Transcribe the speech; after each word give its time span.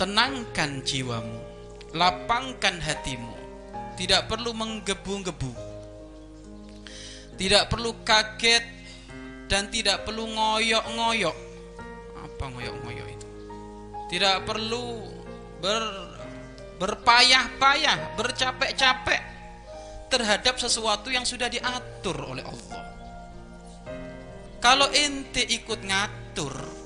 tenangkan 0.00 0.80
jiwamu 0.80 1.50
lapangkan 1.92 2.78
hatimu. 2.78 3.36
Tidak 3.98 4.24
perlu 4.30 4.56
menggebu-gebu. 4.56 5.52
Tidak 7.36 7.68
perlu 7.68 8.00
kaget 8.00 8.64
dan 9.48 9.68
tidak 9.68 10.08
perlu 10.08 10.24
ngoyok-ngoyok. 10.24 11.36
Apa 12.16 12.44
ngoyok-ngoyok 12.48 13.08
itu? 13.12 13.28
Tidak 14.16 14.36
perlu 14.48 15.04
ber 15.60 15.84
berpayah-payah 16.80 18.16
bercapek-capek 18.16 19.20
terhadap 20.08 20.56
sesuatu 20.56 21.12
yang 21.12 21.28
sudah 21.28 21.52
diatur 21.52 22.16
oleh 22.24 22.40
Allah. 22.40 22.82
Kalau 24.64 24.88
ente 24.88 25.44
ikut 25.44 25.84
ngatur 25.84 26.79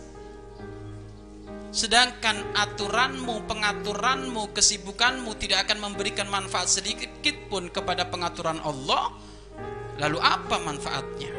sedangkan 1.75 2.55
aturanmu, 2.55 3.51
pengaturanmu, 3.51 4.55
kesibukanmu 4.55 5.35
tidak 5.43 5.67
akan 5.67 5.91
memberikan 5.91 6.31
manfaat 6.31 6.71
sedikit 6.71 7.11
pun 7.51 7.67
kepada 7.67 8.07
pengaturan 8.07 8.63
Allah, 8.63 9.11
lalu 9.99 10.23
apa 10.23 10.63
manfaatnya? 10.63 11.35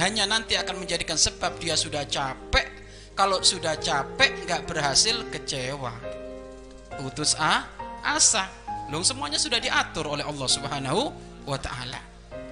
Hanya 0.00 0.24
nanti 0.24 0.56
akan 0.56 0.80
menjadikan 0.80 1.20
sebab 1.20 1.60
dia 1.60 1.76
sudah 1.76 2.08
capek, 2.08 2.64
kalau 3.12 3.44
sudah 3.44 3.76
capek 3.76 4.48
nggak 4.48 4.64
berhasil 4.64 5.28
kecewa, 5.28 5.92
putus 6.96 7.36
a, 7.36 7.68
asa. 8.00 8.48
Loh 8.88 9.04
semuanya 9.04 9.36
sudah 9.36 9.60
diatur 9.60 10.08
oleh 10.08 10.24
Allah 10.24 10.48
Subhanahu 10.48 11.02
wa 11.44 11.58
taala. 11.60 12.00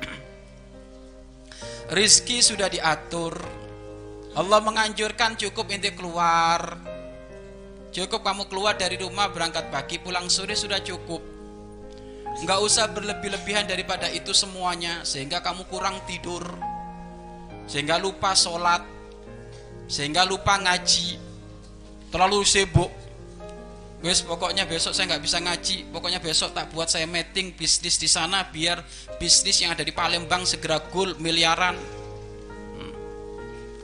Rizki 1.97 2.45
sudah 2.45 2.69
diatur, 2.69 3.33
Allah 4.41 4.65
menganjurkan 4.65 5.37
cukup 5.37 5.69
inti 5.69 5.93
keluar. 5.93 6.80
Cukup 7.93 8.24
kamu 8.24 8.49
keluar 8.49 8.73
dari 8.73 8.97
rumah 8.97 9.29
berangkat 9.29 9.69
pagi 9.69 10.01
pulang 10.01 10.32
sore 10.32 10.57
sudah 10.57 10.80
cukup. 10.80 11.21
Nggak 12.41 12.59
usah 12.65 12.88
berlebih-lebihan 12.88 13.66
daripada 13.69 14.07
itu 14.07 14.30
semuanya 14.32 15.05
Sehingga 15.05 15.45
kamu 15.45 15.69
kurang 15.69 16.01
tidur. 16.09 16.41
Sehingga 17.69 18.01
lupa 18.01 18.32
sholat. 18.32 18.80
Sehingga 19.93 20.24
lupa 20.24 20.57
ngaji. 20.57 21.21
Terlalu 22.09 22.41
sibuk. 22.41 22.88
Wes 24.01 24.25
pokoknya 24.25 24.65
besok 24.65 24.97
saya 24.97 25.13
nggak 25.13 25.25
bisa 25.29 25.37
ngaji. 25.37 25.93
Pokoknya 25.93 26.16
besok 26.16 26.57
tak 26.57 26.73
buat 26.73 26.88
saya 26.88 27.04
meeting 27.04 27.52
bisnis 27.52 28.01
di 28.01 28.09
sana 28.09 28.49
Biar 28.49 28.80
bisnis 29.21 29.60
yang 29.60 29.77
ada 29.77 29.85
di 29.85 29.93
Palembang 29.93 30.49
segera 30.49 30.80
goal 30.88 31.13
miliaran 31.21 31.99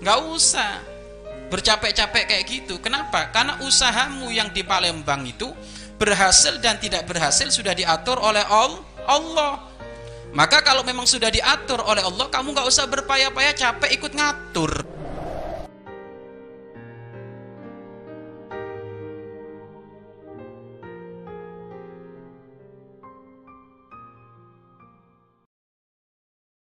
nggak 0.01 0.19
usah. 0.33 0.83
Bercapek-capek 1.47 2.25
kayak 2.27 2.45
gitu. 2.51 2.83
Kenapa? 2.83 3.31
Karena 3.31 3.63
usahamu 3.63 4.35
yang 4.35 4.51
di 4.51 4.67
Palembang 4.67 5.23
itu 5.23 5.47
berhasil 5.95 6.59
dan 6.59 6.77
tidak 6.83 7.07
berhasil 7.07 7.47
sudah 7.55 7.71
diatur 7.71 8.19
oleh 8.19 8.43
Allah. 8.43 9.63
Maka 10.35 10.61
kalau 10.67 10.83
memang 10.83 11.07
sudah 11.07 11.31
diatur 11.31 11.81
oleh 11.87 12.03
Allah 12.03 12.27
kamu 12.29 12.51
nggak 12.53 12.67
usah 12.67 12.91
berpayah-payah 12.91 13.55
capek 13.57 13.91
ikut 13.95 14.13
ngatur 14.13 14.96